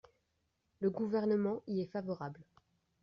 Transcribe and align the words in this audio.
Le 0.79 0.89
Gouvernement 0.89 1.61
y 1.67 1.79
est 1.81 1.85
favorable. 1.91 2.43